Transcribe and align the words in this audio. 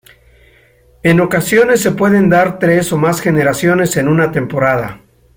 En 1.03 1.19
ocasiones 1.21 1.79
se 1.79 1.91
pueden 1.91 2.27
dar 2.27 2.57
tres 2.57 2.91
o 2.91 2.97
más 2.97 3.21
generaciones 3.21 3.97
en 3.97 4.07
una 4.07 4.31
temporada. 4.31 5.01